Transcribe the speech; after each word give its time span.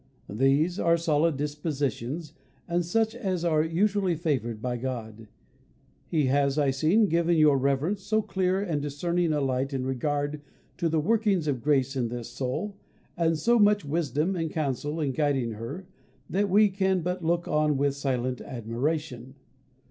These 0.29 0.79
are 0.79 0.97
solid 0.97 1.37
dispositions 1.37 2.33
and 2.67 2.83
such 2.83 3.13
as 3.13 3.45
are 3.45 3.61
usually 3.63 4.15
favoured 4.15 4.59
by 4.59 4.77
God. 4.77 5.27
He 6.07 6.25
has, 6.25 6.57
I 6.57 6.71
see, 6.71 7.05
given 7.05 7.37
your 7.37 7.55
Reverence 7.59 8.01
so 8.01 8.23
clear 8.23 8.59
and 8.59 8.81
discerning 8.81 9.31
a 9.31 9.41
light 9.41 9.73
in 9.73 9.85
regard 9.85 10.41
to 10.77 10.89
the 10.89 10.99
workings 10.99 11.47
of 11.47 11.61
grace 11.61 11.95
in 11.95 12.07
this 12.07 12.29
soul 12.31 12.77
and 13.15 13.37
so 13.37 13.59
much 13.59 13.85
wisdom 13.85 14.35
and 14.35 14.49
counsel 14.49 14.99
in 14.99 15.11
guiding 15.11 15.51
her 15.51 15.85
that 16.27 16.49
we 16.49 16.69
can 16.69 17.01
but 17.01 17.23
look 17.23 17.47
on 17.47 17.77
with 17.77 17.93
silent 17.93 18.41
admiration. 18.41 19.35